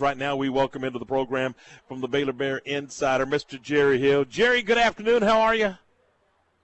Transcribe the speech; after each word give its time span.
Right 0.00 0.18
now, 0.18 0.34
we 0.34 0.48
welcome 0.48 0.82
into 0.82 0.98
the 0.98 1.04
program 1.04 1.54
from 1.86 2.00
the 2.00 2.08
Baylor 2.08 2.32
Bear 2.32 2.56
Insider, 2.64 3.24
Mr. 3.26 3.62
Jerry 3.62 4.00
Hill. 4.00 4.24
Jerry, 4.24 4.60
good 4.60 4.76
afternoon. 4.76 5.22
How 5.22 5.40
are 5.42 5.54
you? 5.54 5.76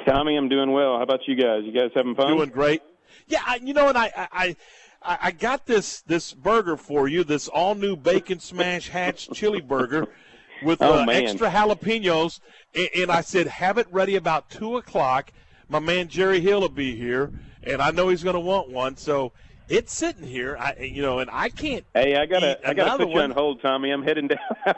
Tommy, 0.05 0.37
I'm 0.37 0.49
doing 0.49 0.73
well. 0.73 0.97
How 0.97 1.05
about 1.05 1.21
you 1.29 1.37
guys? 1.37 1.63
You 1.65 1.71
guys 1.71 1.93
having 1.95 2.17
fun? 2.17 2.27
Doing 2.27 2.49
great. 2.49 2.83
Yeah, 3.29 3.41
I, 3.47 3.61
you 3.63 3.73
know, 3.73 3.87
and 3.87 3.97
I, 3.97 4.11
I, 4.17 4.57
I, 5.01 5.19
I 5.23 5.31
got 5.31 5.65
this 5.65 6.01
this 6.01 6.35
burger 6.35 6.77
for 6.77 7.07
you, 7.07 7.23
this 7.23 7.47
all 7.47 7.77
new 7.77 7.95
bacon 7.95 8.41
smash 8.41 8.89
hatch 8.89 9.31
chili 9.33 9.61
burger 9.61 10.09
with 10.65 10.83
Oh, 10.83 11.05
uh, 11.05 11.07
extra 11.07 11.51
jalapenos, 11.53 12.41
and, 12.75 12.89
and 12.97 13.13
I 13.13 13.21
said 13.21 13.47
have 13.47 13.79
it 13.79 13.87
ready 13.93 14.17
about 14.17 14.51
two 14.51 14.77
o'clock. 14.77 15.33
My 15.69 15.79
man 15.79 16.09
Jerry 16.09 16.41
Hill 16.41 16.63
will 16.63 16.69
be 16.69 16.97
here, 16.97 17.31
and 17.63 17.81
I 17.81 17.93
know 17.93 18.09
he's 18.09 18.25
going 18.25 18.35
to 18.35 18.41
want 18.41 18.71
one, 18.71 18.97
so 18.97 19.31
it's 19.71 19.93
sitting 19.95 20.25
here. 20.27 20.57
I, 20.59 20.75
you 20.81 21.01
know, 21.01 21.21
and 21.21 21.31
I 21.33 21.49
can't. 21.49 21.85
Hey, 21.95 22.17
I 22.17 22.27
gotta, 22.27 22.59
I 22.69 22.75
gotta 22.75 23.05
put 23.05 23.09
you 23.13 23.21
on 23.21 23.31
hold, 23.31 23.63
Tommy. 23.63 23.91
I'm 23.91 24.03
heading 24.03 24.29
down 24.29 24.39
that 24.67 24.77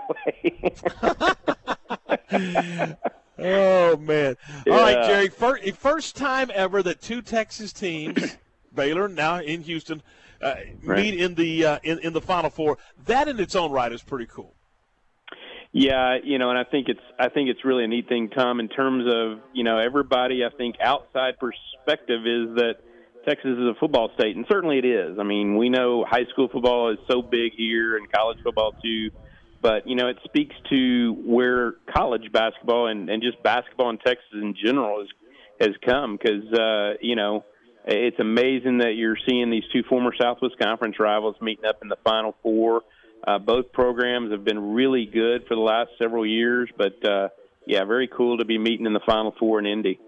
way. 2.31 2.97
Oh 3.45 3.97
man! 3.97 4.37
All 4.69 4.75
right, 4.75 5.05
Jerry. 5.07 5.29
First, 5.29 5.73
first 5.77 6.17
time 6.17 6.51
ever 6.55 6.81
that 6.85 7.01
two 7.01 7.23
Texas 7.23 7.73
teams, 7.73 8.37
Baylor 8.75 9.09
now 9.09 9.41
in 9.41 9.63
Houston, 9.63 10.01
uh, 10.41 10.55
Right. 10.85 10.99
meet 11.03 11.19
in 11.21 11.35
the 11.35 11.65
uh, 11.67 11.79
in, 11.83 11.99
in 12.01 12.13
the 12.13 12.21
Final 12.21 12.51
Four. 12.51 12.79
That 13.07 13.27
in 13.27 13.41
its 13.41 13.57
own 13.57 13.73
right 13.73 13.91
is 13.91 14.01
pretty 14.03 14.27
cool. 14.27 14.55
yeah, 15.73 16.19
you 16.23 16.39
know, 16.39 16.51
and 16.51 16.59
I 16.59 16.63
think 16.65 16.89
it's, 16.89 17.01
I 17.19 17.31
think 17.31 17.49
it's 17.49 17.65
really 17.65 17.83
a 17.85 17.89
neat 17.89 18.07
thing, 18.09 18.29
Tom, 18.29 18.61
in 18.61 18.69
terms 18.69 19.07
of, 19.13 19.41
you 19.55 19.65
know, 19.65 19.79
everybody. 19.79 20.45
I 20.45 20.51
think 20.57 20.77
outside 20.81 21.35
perspective 21.41 22.21
is 22.27 22.55
that 22.57 22.75
Texas 23.25 23.53
is 23.53 23.59
a 23.59 23.75
football 23.79 24.11
state, 24.19 24.37
and 24.37 24.45
certainly 24.51 24.79
it 24.79 24.85
is. 24.85 25.19
I 25.19 25.23
mean, 25.23 25.57
we 25.57 25.69
know 25.69 26.05
high 26.09 26.25
school 26.33 26.49
football 26.49 26.91
is 26.93 26.99
so 27.11 27.23
big 27.23 27.53
here, 27.57 27.97
and 27.97 28.11
college 28.11 28.39
football 28.43 28.73
too. 28.83 29.11
But 29.61 29.87
you 29.87 29.95
know, 29.95 30.09
it 30.09 30.19
speaks 30.25 30.55
to 30.71 31.15
where 31.25 31.75
college 31.95 32.33
basketball 32.33 32.89
and, 32.89 33.09
and 33.09 33.23
just 33.23 33.43
basketball 33.43 33.91
in 33.91 33.99
Texas 33.99 34.27
in 34.33 34.55
general 34.63 35.01
has 35.01 35.69
has 35.69 35.77
come. 35.85 36.19
Because 36.21 36.53
uh, 36.53 36.99
you 37.01 37.15
know, 37.15 37.45
it's 37.85 38.19
amazing 38.19 38.79
that 38.79 38.95
you're 38.97 39.19
seeing 39.29 39.51
these 39.51 39.65
two 39.73 39.83
former 39.89 40.13
Southwest 40.21 40.59
Conference 40.61 40.97
rivals 40.99 41.37
meeting 41.41 41.65
up 41.65 41.79
in 41.83 41.89
the 41.89 41.99
Final 42.05 42.35
Four. 42.43 42.83
Uh, 43.25 43.39
both 43.39 43.73
programs 43.73 44.33
have 44.33 44.45
been 44.45 44.75
really 44.75 45.07
good 45.07 45.47
for 45.47 45.55
the 45.55 45.61
last 45.61 45.91
several 45.97 46.27
years, 46.27 46.69
but 46.77 47.09
uh, 47.09 47.29
yeah, 47.67 47.85
very 47.85 48.09
cool 48.09 48.39
to 48.39 48.45
be 48.45 48.59
meeting 48.59 48.87
in 48.87 48.93
the 48.93 49.01
Final 49.07 49.33
Four 49.39 49.61
in 49.61 49.67
Indy. 49.67 50.01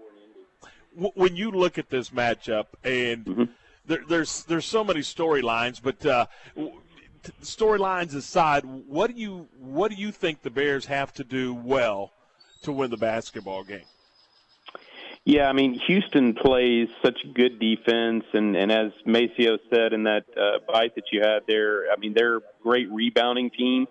W- 0.95 1.11
when 1.15 1.35
you 1.35 1.51
look 1.51 1.77
at 1.77 1.89
this 1.89 2.09
matchup, 2.09 2.67
and 2.83 3.25
Mhm. 3.25 3.49
there, 3.85 4.03
there's 4.07 4.43
there's 4.45 4.65
so 4.65 4.83
many 4.83 5.01
storylines, 5.01 5.81
but 5.81 6.05
uh, 6.05 6.25
storylines 7.41 8.15
aside, 8.15 8.63
what 8.65 9.13
do 9.13 9.19
you 9.19 9.47
what 9.59 9.91
do 9.91 9.97
you 9.97 10.11
think 10.11 10.41
the 10.41 10.49
Bears 10.49 10.85
have 10.85 11.13
to 11.13 11.23
do 11.23 11.53
well 11.53 12.11
to 12.63 12.71
win 12.71 12.89
the 12.91 12.97
basketball 12.97 13.63
game? 13.63 13.81
Yeah, 15.27 15.49
I 15.49 15.53
mean, 15.53 15.79
Houston 15.87 16.35
plays 16.35 16.87
such 17.03 17.17
good 17.33 17.59
defense, 17.59 18.25
and, 18.33 18.55
and 18.55 18.71
as 18.71 18.91
MaCio 19.07 19.57
said 19.73 19.91
in 19.91 20.03
that 20.03 20.23
uh, 20.37 20.59
bite 20.71 20.93
that 20.95 21.05
you 21.11 21.21
had 21.21 21.39
there, 21.47 21.91
I 21.91 21.95
mean, 21.99 22.13
they're 22.15 22.37
a 22.37 22.41
great 22.61 22.91
rebounding 22.91 23.49
team. 23.49 23.87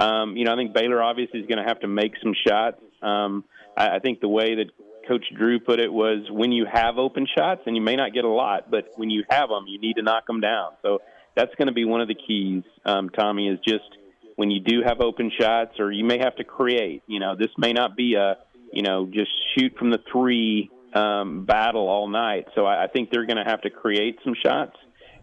Um, 0.00 0.34
you 0.38 0.46
know, 0.46 0.52
I 0.54 0.56
think 0.56 0.72
Baylor 0.72 1.02
obviously 1.02 1.40
is 1.40 1.46
going 1.46 1.58
to 1.58 1.64
have 1.68 1.80
to 1.80 1.88
make 1.88 2.12
some 2.22 2.32
shots. 2.46 2.80
Um, 3.02 3.44
I, 3.76 3.96
I 3.96 3.98
think 3.98 4.20
the 4.20 4.28
way 4.28 4.54
that 4.54 4.66
Coach 5.08 5.24
Drew 5.36 5.58
put 5.58 5.80
it 5.80 5.92
was 5.92 6.30
when 6.30 6.52
you 6.52 6.66
have 6.70 6.98
open 6.98 7.26
shots, 7.36 7.62
and 7.66 7.74
you 7.74 7.82
may 7.82 7.96
not 7.96 8.12
get 8.12 8.24
a 8.24 8.28
lot, 8.28 8.70
but 8.70 8.90
when 8.96 9.08
you 9.08 9.24
have 9.30 9.48
them, 9.48 9.64
you 9.66 9.80
need 9.80 9.94
to 9.94 10.02
knock 10.02 10.26
them 10.26 10.40
down. 10.40 10.72
So 10.82 10.98
that's 11.34 11.54
going 11.56 11.68
to 11.68 11.74
be 11.74 11.84
one 11.84 12.00
of 12.00 12.08
the 12.08 12.14
keys, 12.14 12.62
um, 12.84 13.08
Tommy, 13.08 13.48
is 13.48 13.58
just 13.66 13.88
when 14.36 14.50
you 14.50 14.60
do 14.60 14.82
have 14.84 15.00
open 15.00 15.32
shots, 15.38 15.80
or 15.80 15.90
you 15.90 16.04
may 16.04 16.18
have 16.18 16.36
to 16.36 16.44
create. 16.44 17.02
You 17.06 17.20
know, 17.20 17.34
this 17.36 17.50
may 17.56 17.72
not 17.72 17.96
be 17.96 18.14
a 18.14 18.36
you 18.72 18.82
know 18.82 19.06
just 19.06 19.30
shoot 19.56 19.74
from 19.78 19.90
the 19.90 19.98
three 20.12 20.70
um, 20.94 21.44
battle 21.44 21.88
all 21.88 22.08
night. 22.08 22.46
So 22.54 22.66
I, 22.66 22.84
I 22.84 22.86
think 22.88 23.10
they're 23.10 23.26
going 23.26 23.42
to 23.42 23.50
have 23.50 23.62
to 23.62 23.70
create 23.70 24.18
some 24.24 24.34
shots. 24.42 24.76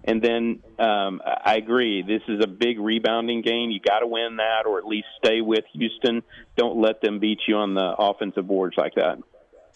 And 0.08 0.22
then 0.22 0.60
um, 0.78 1.20
I 1.26 1.56
agree, 1.56 2.04
this 2.04 2.22
is 2.28 2.44
a 2.44 2.48
big 2.48 2.80
rebounding 2.80 3.42
game. 3.42 3.72
You 3.72 3.80
got 3.80 4.00
to 4.00 4.08
win 4.08 4.38
that, 4.38 4.68
or 4.68 4.78
at 4.78 4.86
least 4.86 5.08
stay 5.24 5.42
with 5.42 5.64
Houston. 5.74 6.22
Don't 6.56 6.80
let 6.80 7.02
them 7.02 7.20
beat 7.20 7.40
you 7.48 7.56
on 7.56 7.74
the 7.74 7.96
offensive 7.98 8.48
boards 8.48 8.76
like 8.78 8.94
that. 8.96 9.18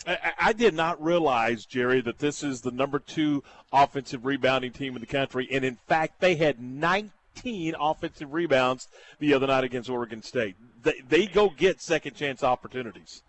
I, 0.08 0.54
did 0.54 0.74
not 0.74 1.04
realize, 1.04 1.66
Jerry, 1.66 2.02
that 2.02 2.20
this 2.20 2.44
is 2.44 2.62
the 2.62 2.72
number 2.72 3.00
two 3.00 3.44
offensive 3.72 4.26
rebounding 4.26 4.72
team 4.72 4.96
in 4.96 5.02
the 5.02 5.08
country, 5.08 5.48
and 5.52 5.66
in 5.66 5.78
fact, 5.88 6.22
they 6.22 6.36
had 6.36 6.62
19 6.62 7.76
offensive 7.80 8.34
rebounds 8.34 8.88
the 9.20 9.34
other 9.34 9.48
night 9.48 9.66
against 9.66 9.90
Oregon 9.90 10.22
State. 10.22 10.56
They, 10.82 11.02
they 11.08 11.26
go 11.28 11.50
get 11.50 11.82
second 11.82 12.16
chance 12.16 12.44
opportunities. 12.44 13.24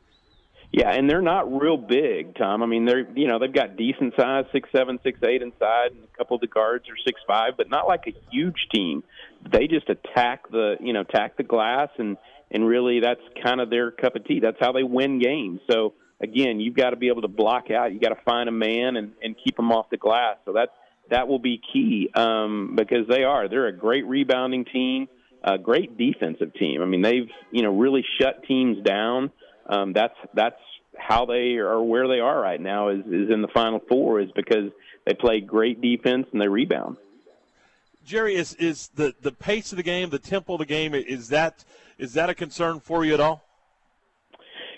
Yeah, 0.73 0.91
and 0.91 1.11
they're 1.11 1.21
not 1.21 1.53
real 1.53 1.77
big, 1.77 2.37
Tom. 2.37 2.63
I 2.63 2.67
mean, 2.67 2.85
they're 2.85 3.11
you 3.17 3.27
know 3.27 3.41
they've 3.41 3.53
got 3.53 3.77
decent 3.77 4.15
size, 4.17 4.45
six 4.53 4.69
seven, 4.71 5.01
six 5.03 5.21
eight 5.25 5.43
inside, 5.43 5.91
and 5.91 6.05
a 6.05 6.17
couple 6.17 6.37
of 6.37 6.41
the 6.41 6.47
guards 6.47 6.89
are 6.89 6.97
six 7.05 7.21
five, 7.27 7.57
but 7.57 7.69
not 7.69 7.89
like 7.89 8.07
a 8.07 8.15
huge 8.31 8.69
team. 8.73 9.03
They 9.51 9.67
just 9.67 9.89
attack 9.89 10.49
the 10.49 10.77
you 10.81 10.93
know 10.93 11.01
attack 11.01 11.37
the 11.37 11.43
glass, 11.43 11.89
and 11.99 12.17
and 12.53 12.65
really 12.65 13.01
that's 13.01 13.21
kind 13.43 13.61
of 13.61 13.69
their 13.69 13.91
cup 13.91 14.15
of 14.15 14.25
tea. 14.25 14.39
That's 14.39 14.59
how 14.61 14.71
they 14.71 14.85
win 14.85 15.19
games. 15.19 15.61
So 15.69 15.95
again, 16.21 16.61
you've 16.61 16.77
got 16.77 16.91
to 16.91 16.97
be 16.97 17.09
able 17.09 17.23
to 17.23 17.29
block 17.29 17.71
out. 17.71 17.93
You 17.93 18.01
got 18.01 18.11
to 18.11 18.23
find 18.25 18.49
a 18.49 18.53
man 18.53 18.97
and 18.97 19.13
and 19.23 19.37
keep 19.43 19.57
them 19.57 19.73
off 19.73 19.91
the 19.91 19.97
glass. 19.97 20.37
So 20.45 20.53
that 20.55 20.71
that 21.11 21.29
will 21.29 21.39
be 21.39 21.61
key 21.73 22.11
um, 22.15 22.75
because 22.77 23.07
they 23.09 23.25
are 23.25 23.49
they're 23.49 23.67
a 23.67 23.77
great 23.77 24.07
rebounding 24.07 24.65
team, 24.65 25.09
a 25.43 25.59
great 25.59 25.97
defensive 25.99 26.55
team. 26.55 26.83
I 26.83 26.87
mean, 26.87 27.03
they've 27.03 27.29
you 27.51 27.63
know 27.63 27.77
really 27.77 28.05
shut 28.21 28.45
teams 28.45 28.83
down 28.85 29.31
um, 29.71 29.93
that's 29.93 30.17
that's 30.35 30.61
how 30.99 31.25
they 31.25 31.57
are 31.57 31.81
where 31.81 32.09
they 32.09 32.21
are 32.21 32.39
right 32.39 32.61
now 32.61 32.89
is 32.89 33.01
is 33.07 33.31
in 33.31 33.41
the 33.41 33.49
final 33.55 33.81
four 33.89 34.21
is 34.21 34.31
because 34.33 34.71
they 35.07 35.15
play 35.15 35.41
great 35.41 35.81
defense 35.81 36.27
and 36.33 36.41
they 36.41 36.49
rebound. 36.49 36.97
Jerry, 38.05 38.35
is, 38.35 38.55
is 38.55 38.89
the, 38.95 39.15
the 39.21 39.31
pace 39.31 39.73
of 39.73 39.77
the 39.77 39.83
game, 39.83 40.11
the 40.11 40.19
tempo 40.19 40.55
of 40.55 40.59
the 40.59 40.67
game, 40.67 40.95
is 40.95 41.29
that 41.29 41.65
is 41.99 42.15
that 42.15 42.29
a 42.29 42.35
concern 42.35 42.81
for 42.81 43.05
you 43.05 43.15
at 43.15 43.21
all? 43.21 43.45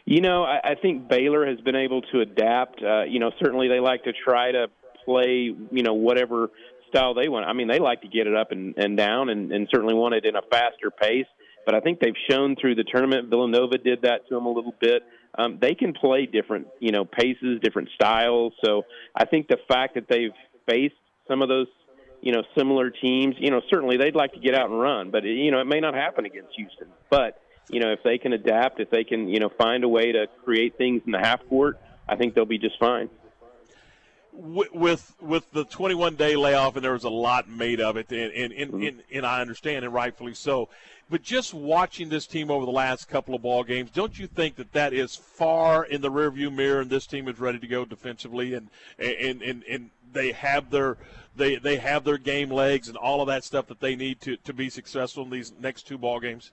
You 0.05 0.21
know, 0.21 0.45
I, 0.45 0.61
I 0.65 0.75
think 0.75 1.09
Baylor 1.09 1.47
has 1.47 1.61
been 1.61 1.77
able 1.77 2.03
to 2.03 2.21
adapt. 2.21 2.83
Uh, 2.83 3.05
you 3.05 3.19
know, 3.19 3.31
certainly 3.43 3.69
they 3.69 3.81
like 3.81 4.05
to 4.05 4.13
try 4.13 4.53
to 4.53 4.69
play, 5.05 5.55
you 5.71 5.83
know, 5.83 5.95
whatever 5.95 6.51
style 6.89 7.15
they 7.15 7.29
want. 7.29 7.47
I 7.47 7.53
mean, 7.53 7.69
they 7.69 7.79
like 7.79 8.03
to 8.03 8.09
get 8.09 8.27
it 8.27 8.35
up 8.35 8.53
and, 8.53 8.77
and 8.77 8.97
down 8.97 9.29
and, 9.29 9.53
and 9.53 9.69
certainly 9.71 9.95
want 9.95 10.15
it 10.15 10.25
in 10.25 10.37
a 10.37 10.43
faster 10.43 10.91
pace. 10.91 11.27
But 11.65 11.75
I 11.75 11.81
think 11.81 12.01
they've 12.01 12.15
shown 12.29 12.57
through 12.61 12.75
the 12.75 12.85
tournament, 12.85 13.31
Villanova 13.31 13.79
did 13.79 14.03
that 14.03 14.29
to 14.29 14.35
them 14.35 14.47
a 14.47 14.53
little 14.53 14.75
bit. 14.81 15.03
Um, 15.39 15.59
they 15.61 15.75
can 15.75 15.95
play 15.95 16.27
different, 16.27 16.67
you 16.81 16.93
know, 16.93 17.05
paces, 17.05 17.61
different 17.63 17.89
styles. 17.95 18.53
So 18.65 18.83
I 19.15 19.25
think 19.25 19.49
the 19.49 19.59
fact 19.69 19.95
that 19.95 20.07
they've 20.09 20.35
faced 20.69 20.95
some 21.29 21.41
of 21.41 21.49
those, 21.49 21.69
you 22.21 22.33
know, 22.33 22.43
similar 22.57 22.91
teams, 22.91 23.37
you 23.39 23.51
know, 23.51 23.63
certainly 23.71 23.97
they'd 23.97 24.17
like 24.17 24.33
to 24.35 24.41
get 24.41 24.55
out 24.55 24.71
and 24.71 24.79
run, 24.79 25.11
but 25.11 25.25
you 25.25 25.51
know, 25.51 25.61
it 25.61 25.67
may 25.67 25.81
not 25.81 25.95
happen 25.95 26.25
against 26.27 26.51
Houston. 26.57 26.89
But 27.11 27.41
you 27.69 27.81
know, 27.81 27.93
if 27.93 28.03
they 28.03 28.19
can 28.19 28.33
adapt, 28.33 28.81
if 28.81 28.91
they 28.91 29.05
can, 29.05 29.29
you 29.29 29.41
know, 29.41 29.49
find 29.49 29.85
a 29.85 29.89
way 29.89 30.13
to 30.13 30.27
create 30.45 30.77
things 30.77 31.03
in 31.07 31.13
the 31.13 31.19
half 31.19 31.47
court, 31.49 31.79
I 32.09 32.17
think 32.17 32.35
they'll 32.35 32.45
be 32.45 32.59
just 32.59 32.79
fine. 32.79 33.09
Wi- 34.35 34.69
With 34.73 35.15
with 35.21 35.51
the 35.53 35.65
21 35.65 36.17
day 36.17 36.37
layoff, 36.37 36.75
and 36.77 36.85
there 36.85 36.93
was 36.93 37.05
a 37.05 37.11
lot 37.11 37.49
made 37.49 37.81
of 37.81 37.97
it, 37.97 38.11
and 38.11 38.33
and, 38.33 38.53
and, 38.53 38.73
Mm-hmm. 38.73 38.83
and, 38.83 39.03
and 39.13 39.27
I 39.27 39.41
understand, 39.41 39.85
and 39.85 39.93
rightfully 39.93 40.35
so. 40.35 40.69
But 41.11 41.23
just 41.23 41.53
watching 41.53 42.09
this 42.09 42.27
team 42.27 42.51
over 42.51 42.65
the 42.65 42.73
last 42.73 43.09
couple 43.09 43.35
of 43.35 43.43
ball 43.43 43.63
games, 43.65 43.91
don't 43.91 44.19
you 44.19 44.27
think 44.27 44.57
that 44.57 44.73
that 44.73 44.95
is 44.95 45.15
far 45.15 45.85
in 45.85 46.01
the 46.01 46.11
rearview 46.11 46.51
mirror, 46.51 46.81
and 46.81 46.89
this 46.89 47.07
team 47.07 47.29
is 47.29 47.39
ready 47.39 47.59
to 47.59 47.67
go 47.67 47.85
defensively, 47.85 48.55
and 48.55 48.71
and 48.99 49.43
and, 49.43 49.63
and 49.69 49.91
they 50.11 50.33
have 50.33 50.71
their 50.71 50.97
they 51.37 51.57
they 51.57 51.77
have 51.77 52.05
their 52.05 52.17
game 52.19 52.51
legs 52.51 52.89
and 52.89 52.97
all 52.97 53.21
of 53.21 53.27
that 53.27 53.45
stuff 53.45 53.67
that 53.67 53.81
they 53.81 53.95
need 53.95 54.21
to, 54.23 54.37
to 54.39 54.55
be 54.55 54.71
successful 54.71 55.25
in 55.25 55.31
these 55.31 55.53
next 55.61 55.87
two 55.87 55.99
ball 55.99 56.21
games. 56.21 56.53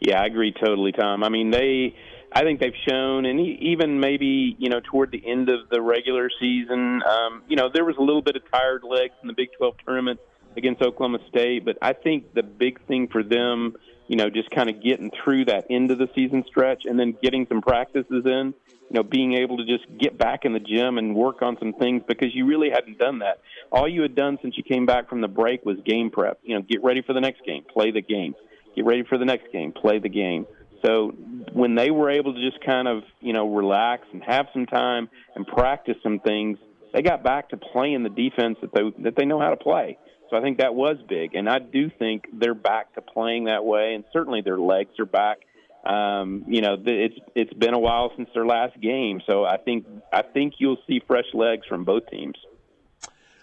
Yeah, 0.00 0.20
I 0.20 0.26
agree 0.26 0.52
totally, 0.52 0.92
Tom. 0.92 1.24
I 1.24 1.28
mean, 1.28 1.50
they, 1.50 1.94
I 2.32 2.42
think 2.42 2.60
they've 2.60 2.74
shown, 2.88 3.24
and 3.24 3.40
even 3.40 3.98
maybe 3.98 4.56
you 4.58 4.68
know 4.68 4.80
toward 4.80 5.10
the 5.10 5.22
end 5.26 5.48
of 5.48 5.68
the 5.70 5.80
regular 5.80 6.28
season, 6.38 7.02
um, 7.02 7.42
you 7.48 7.56
know, 7.56 7.70
there 7.72 7.84
was 7.84 7.96
a 7.98 8.02
little 8.02 8.22
bit 8.22 8.36
of 8.36 8.42
tired 8.50 8.82
legs 8.84 9.14
in 9.22 9.28
the 9.28 9.34
Big 9.34 9.48
12 9.58 9.74
tournament 9.86 10.20
against 10.56 10.82
Oklahoma 10.82 11.18
State, 11.28 11.64
but 11.64 11.78
I 11.80 11.92
think 11.92 12.34
the 12.34 12.42
big 12.42 12.84
thing 12.86 13.08
for 13.08 13.22
them, 13.22 13.76
you 14.08 14.16
know, 14.16 14.30
just 14.30 14.50
kind 14.50 14.68
of 14.70 14.82
getting 14.82 15.10
through 15.22 15.46
that 15.46 15.66
end 15.70 15.90
of 15.90 15.98
the 15.98 16.08
season 16.14 16.44
stretch 16.46 16.84
and 16.84 16.98
then 16.98 17.16
getting 17.22 17.46
some 17.46 17.60
practices 17.60 18.24
in, 18.24 18.54
you 18.88 18.94
know, 18.94 19.02
being 19.02 19.34
able 19.34 19.58
to 19.58 19.64
just 19.66 19.84
get 19.98 20.16
back 20.16 20.44
in 20.44 20.52
the 20.52 20.60
gym 20.60 20.96
and 20.96 21.14
work 21.14 21.42
on 21.42 21.58
some 21.58 21.74
things 21.74 22.02
because 22.06 22.34
you 22.34 22.46
really 22.46 22.70
hadn't 22.70 22.98
done 22.98 23.18
that. 23.18 23.40
All 23.70 23.88
you 23.88 24.02
had 24.02 24.14
done 24.14 24.38
since 24.40 24.56
you 24.56 24.62
came 24.62 24.86
back 24.86 25.08
from 25.10 25.20
the 25.20 25.28
break 25.28 25.64
was 25.66 25.76
game 25.84 26.10
prep. 26.10 26.38
You 26.42 26.54
know, 26.54 26.62
get 26.62 26.82
ready 26.82 27.02
for 27.02 27.12
the 27.12 27.20
next 27.20 27.44
game, 27.44 27.64
play 27.70 27.90
the 27.90 28.02
game 28.02 28.34
get 28.76 28.84
ready 28.84 29.02
for 29.02 29.18
the 29.18 29.24
next 29.24 29.50
game, 29.52 29.72
play 29.72 29.98
the 29.98 30.08
game. 30.08 30.46
So 30.84 31.08
when 31.52 31.74
they 31.74 31.90
were 31.90 32.10
able 32.10 32.34
to 32.34 32.50
just 32.50 32.64
kind 32.64 32.86
of, 32.86 33.02
you 33.20 33.32
know, 33.32 33.52
relax 33.52 34.06
and 34.12 34.22
have 34.22 34.46
some 34.52 34.66
time 34.66 35.08
and 35.34 35.46
practice 35.46 35.96
some 36.02 36.20
things, 36.20 36.58
they 36.92 37.02
got 37.02 37.24
back 37.24 37.48
to 37.50 37.56
playing 37.56 38.02
the 38.02 38.10
defense 38.10 38.58
that 38.60 38.72
they 38.72 38.82
that 39.02 39.16
they 39.16 39.24
know 39.24 39.40
how 39.40 39.50
to 39.50 39.56
play. 39.56 39.98
So 40.30 40.36
I 40.36 40.40
think 40.40 40.58
that 40.58 40.74
was 40.74 40.96
big, 41.08 41.34
and 41.34 41.48
I 41.48 41.60
do 41.60 41.88
think 41.88 42.24
they're 42.32 42.54
back 42.54 42.94
to 42.94 43.00
playing 43.00 43.44
that 43.44 43.64
way, 43.64 43.94
and 43.94 44.04
certainly 44.12 44.40
their 44.40 44.58
legs 44.58 44.98
are 44.98 45.06
back. 45.06 45.38
Um, 45.84 46.44
you 46.48 46.62
know, 46.62 46.76
it's 46.84 47.14
it's 47.34 47.52
been 47.52 47.74
a 47.74 47.78
while 47.78 48.10
since 48.16 48.28
their 48.34 48.46
last 48.46 48.80
game, 48.80 49.20
so 49.26 49.44
I 49.44 49.56
think 49.56 49.86
I 50.12 50.22
think 50.22 50.54
you'll 50.58 50.78
see 50.88 51.00
fresh 51.06 51.32
legs 51.32 51.66
from 51.68 51.84
both 51.84 52.10
teams. 52.10 52.34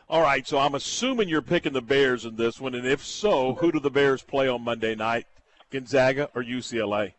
All 0.10 0.22
right, 0.22 0.46
so 0.46 0.60
I'm 0.60 0.76
assuming 0.76 1.30
you're 1.30 1.42
picking 1.42 1.72
the 1.74 1.82
Bears 1.82 2.26
in 2.26 2.36
this 2.36 2.60
one, 2.60 2.76
and 2.76 2.86
if 2.86 3.04
so, 3.04 3.56
who 3.56 3.72
do 3.72 3.80
the 3.80 3.90
Bears 3.90 4.22
play 4.22 4.50
on 4.50 4.62
Monday 4.62 4.96
night? 4.96 5.26
Gonzaga 5.72 6.30
or 6.36 6.44
UCLA? 6.44 7.14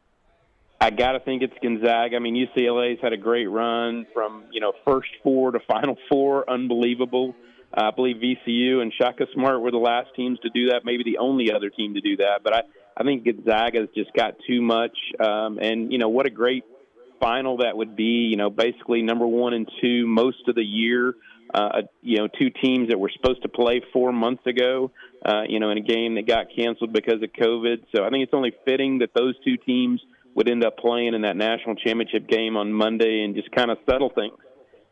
I 0.80 0.90
got 0.90 1.12
to 1.12 1.20
think 1.20 1.42
it's 1.42 1.54
Gonzaga. 1.62 2.16
I 2.16 2.18
mean, 2.18 2.34
UCLA's 2.36 3.00
had 3.00 3.14
a 3.14 3.16
great 3.16 3.46
run 3.46 4.06
from 4.12 4.44
you 4.52 4.60
know 4.60 4.74
first 4.84 5.08
four 5.22 5.52
to 5.52 5.60
Final 5.60 5.96
Four, 6.10 6.48
unbelievable. 6.48 7.34
Uh, 7.76 7.84
I 7.84 7.90
believe 7.90 8.16
VCU 8.16 8.82
and 8.82 8.92
Shaka 8.92 9.26
Smart 9.32 9.60
were 9.62 9.70
the 9.70 9.78
last 9.78 10.10
teams 10.14 10.38
to 10.40 10.50
do 10.50 10.68
that, 10.68 10.82
maybe 10.84 11.02
the 11.04 11.18
only 11.18 11.50
other 11.50 11.70
team 11.70 11.94
to 11.94 12.00
do 12.00 12.18
that. 12.18 12.40
But 12.44 12.54
I, 12.54 12.62
I 12.98 13.02
think 13.02 13.24
Gonzaga's 13.24 13.88
just 13.96 14.12
got 14.12 14.34
too 14.46 14.60
much. 14.60 14.96
Um, 15.18 15.58
and 15.58 15.90
you 15.90 15.98
know 15.98 16.10
what 16.10 16.26
a 16.26 16.30
great 16.30 16.64
final 17.24 17.58
that 17.58 17.76
would 17.76 17.96
be. 17.96 18.28
You 18.30 18.36
know, 18.36 18.50
basically 18.50 19.02
number 19.02 19.26
one 19.26 19.54
and 19.54 19.68
two 19.80 20.06
most 20.06 20.46
of 20.48 20.54
the 20.54 20.64
year. 20.64 21.14
Uh, 21.52 21.82
you 22.02 22.18
know, 22.18 22.26
two 22.26 22.50
teams 22.50 22.88
that 22.88 22.98
were 22.98 23.10
supposed 23.14 23.42
to 23.42 23.48
play 23.48 23.80
four 23.92 24.12
months 24.12 24.44
ago. 24.46 24.90
Uh, 25.24 25.42
you 25.48 25.58
know, 25.58 25.70
in 25.70 25.78
a 25.78 25.82
game 25.82 26.16
that 26.16 26.26
got 26.26 26.46
canceled 26.54 26.92
because 26.92 27.22
of 27.22 27.30
COVID. 27.32 27.84
So 27.94 28.04
I 28.04 28.10
think 28.10 28.24
it's 28.24 28.34
only 28.34 28.52
fitting 28.66 28.98
that 28.98 29.14
those 29.14 29.34
two 29.44 29.56
teams 29.56 30.00
would 30.34 30.50
end 30.50 30.64
up 30.64 30.76
playing 30.76 31.14
in 31.14 31.22
that 31.22 31.36
national 31.36 31.76
championship 31.76 32.28
game 32.28 32.56
on 32.56 32.72
Monday 32.72 33.22
and 33.24 33.34
just 33.34 33.50
kind 33.52 33.70
of 33.70 33.78
settle 33.88 34.10
things. 34.10 34.34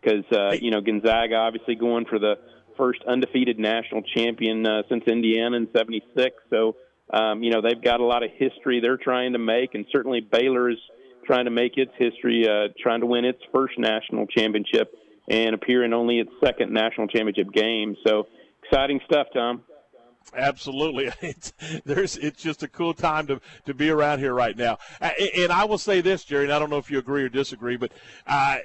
Because 0.00 0.25
uh, 0.32 0.52
you 0.52 0.70
know 0.70 0.81
Gonzaga 0.81 1.37
obviously 1.37 1.75
going 1.75 2.06
for 2.06 2.19
the 2.19 2.34
first 2.76 3.00
undefeated 3.06 3.58
national 3.58 4.02
champion 4.02 4.67
uh, 4.67 4.82
since 4.88 5.05
Indiana 5.06 5.56
in 5.56 5.69
'76. 5.76 6.37
So 6.50 6.76
um, 7.12 7.43
you 7.43 7.50
know 7.50 7.61
they've 7.61 7.82
got 7.82 8.00
a 8.00 8.05
lot 8.05 8.23
of 8.23 8.31
history 8.37 8.81
they're 8.81 8.96
trying 8.96 9.34
to 9.34 9.38
make, 9.38 9.75
and 9.75 9.84
certainly 9.93 10.20
Baylor 10.20 10.70
is 10.70 10.79
trying 11.24 11.44
to 11.44 11.50
make 11.50 11.76
its 11.76 11.92
history, 11.96 12.48
uh, 12.48 12.69
trying 12.80 13.00
to 13.00 13.06
win 13.06 13.24
its 13.24 13.40
first 13.52 13.78
national 13.78 14.26
championship 14.26 14.92
and 15.28 15.54
appear 15.54 15.84
in 15.84 15.92
only 15.92 16.19
its 16.19 16.30
second 16.44 16.72
national 16.72 17.06
championship 17.08 17.52
game. 17.52 17.96
So 18.06 18.26
exciting 18.64 19.00
stuff, 19.06 19.28
Tom. 19.32 19.62
Absolutely, 20.34 21.10
it's 21.20 21.52
there's 21.84 22.16
it's 22.16 22.42
just 22.42 22.62
a 22.62 22.69
cool 22.69 22.94
time 22.94 23.26
to 23.26 23.40
to 23.66 23.74
be 23.74 23.90
around 23.90 24.19
here 24.20 24.34
right 24.34 24.56
now. 24.56 24.78
And 25.00 25.52
I 25.52 25.64
will 25.64 25.78
say 25.78 26.00
this, 26.00 26.24
Jerry, 26.24 26.44
and 26.44 26.52
I 26.52 26.58
don't 26.58 26.70
know 26.70 26.78
if 26.78 26.90
you 26.90 26.98
agree 26.98 27.24
or 27.24 27.28
disagree, 27.28 27.76
but 27.76 27.92
uh, 28.26 28.58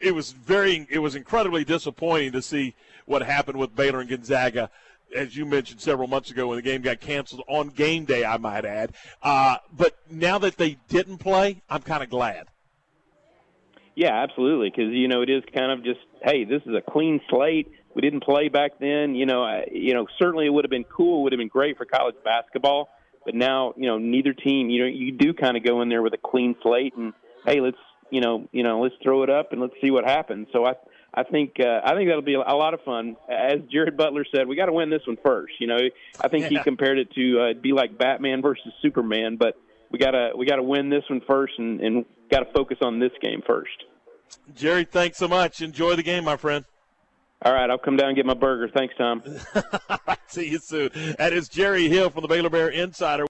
it 0.00 0.14
was 0.14 0.32
very 0.32 0.86
it 0.90 0.98
was 0.98 1.14
incredibly 1.14 1.64
disappointing 1.64 2.32
to 2.32 2.42
see 2.42 2.74
what 3.06 3.22
happened 3.22 3.58
with 3.58 3.74
Baylor 3.74 4.00
and 4.00 4.08
Gonzaga. 4.08 4.70
As 5.14 5.36
you 5.36 5.46
mentioned 5.46 5.80
several 5.80 6.08
months 6.08 6.30
ago, 6.30 6.48
when 6.48 6.56
the 6.56 6.62
game 6.62 6.82
got 6.82 7.00
canceled 7.00 7.42
on 7.48 7.68
game 7.68 8.04
day, 8.04 8.24
I 8.24 8.36
might 8.36 8.64
add. 8.64 8.92
Uh, 9.22 9.56
but 9.72 9.96
now 10.10 10.38
that 10.38 10.56
they 10.58 10.76
didn't 10.88 11.18
play, 11.18 11.62
I'm 11.70 11.82
kind 11.82 12.02
of 12.02 12.10
glad. 12.10 12.48
Yeah, 13.94 14.22
absolutely, 14.22 14.70
because 14.70 14.92
you 14.92 15.08
know 15.08 15.22
it 15.22 15.30
is 15.30 15.42
kind 15.54 15.72
of 15.72 15.84
just 15.84 16.00
hey, 16.22 16.44
this 16.44 16.62
is 16.66 16.74
a 16.74 16.82
clean 16.90 17.20
slate 17.30 17.72
we 17.98 18.02
didn't 18.02 18.22
play 18.22 18.48
back 18.48 18.78
then. 18.78 19.16
You 19.16 19.26
know, 19.26 19.42
I, 19.42 19.64
you 19.72 19.92
know, 19.92 20.06
certainly 20.20 20.46
it 20.46 20.50
would 20.50 20.64
have 20.64 20.70
been 20.70 20.84
cool. 20.84 21.24
Would 21.24 21.32
have 21.32 21.38
been 21.38 21.48
great 21.48 21.76
for 21.76 21.84
college 21.84 22.14
basketball. 22.24 22.90
But 23.24 23.34
now, 23.34 23.74
you 23.76 23.88
know, 23.88 23.98
neither 23.98 24.32
team. 24.32 24.70
You 24.70 24.84
know, 24.84 24.86
you 24.88 25.10
do 25.10 25.34
kind 25.34 25.56
of 25.56 25.64
go 25.64 25.82
in 25.82 25.88
there 25.88 26.00
with 26.00 26.14
a 26.14 26.18
clean 26.18 26.54
slate 26.62 26.94
and 26.96 27.12
hey, 27.44 27.60
let's 27.60 27.76
you 28.10 28.20
know, 28.20 28.48
you 28.52 28.62
know, 28.62 28.80
let's 28.82 28.94
throw 29.02 29.24
it 29.24 29.30
up 29.30 29.50
and 29.50 29.60
let's 29.60 29.74
see 29.82 29.90
what 29.90 30.04
happens. 30.04 30.46
So 30.52 30.64
I, 30.64 30.74
I 31.14 31.22
think 31.24 31.56
uh, 31.58 31.80
I 31.84 31.94
think 31.94 32.08
that'll 32.08 32.22
be 32.22 32.34
a 32.34 32.40
lot 32.40 32.74
of 32.74 32.82
fun. 32.82 33.16
As 33.28 33.60
Jared 33.72 33.96
Butler 33.96 34.24
said, 34.34 34.46
we 34.46 34.56
got 34.56 34.66
to 34.66 34.72
win 34.72 34.90
this 34.90 35.02
one 35.06 35.16
first. 35.24 35.54
You 35.58 35.66
know, 35.66 35.78
I 36.20 36.28
think 36.28 36.46
he 36.46 36.58
compared 36.62 36.98
it 36.98 37.10
to 37.14 37.40
uh, 37.40 37.60
be 37.60 37.72
like 37.72 37.96
Batman 37.98 38.42
versus 38.42 38.72
Superman, 38.82 39.36
but 39.36 39.56
we 39.90 39.98
gotta 39.98 40.32
we 40.36 40.46
gotta 40.46 40.62
win 40.62 40.90
this 40.90 41.04
one 41.08 41.22
first 41.26 41.54
and, 41.58 41.80
and 41.80 42.04
got 42.30 42.40
to 42.40 42.52
focus 42.52 42.78
on 42.82 42.98
this 42.98 43.12
game 43.22 43.42
first. 43.46 43.84
Jerry, 44.54 44.84
thanks 44.84 45.16
so 45.16 45.28
much. 45.28 45.62
Enjoy 45.62 45.94
the 45.96 46.02
game, 46.02 46.24
my 46.24 46.36
friend. 46.36 46.64
All 47.40 47.54
right, 47.54 47.70
I'll 47.70 47.78
come 47.78 47.96
down 47.96 48.08
and 48.08 48.16
get 48.16 48.26
my 48.26 48.34
burger. 48.34 48.68
Thanks, 48.68 48.94
Tom. 48.98 49.22
See 50.26 50.50
you 50.50 50.58
soon. 50.58 50.90
That 51.18 51.32
is 51.32 51.48
Jerry 51.48 51.88
Hill 51.88 52.10
from 52.10 52.22
the 52.22 52.28
Baylor 52.28 52.50
Bear 52.50 52.68
Insider. 52.68 53.24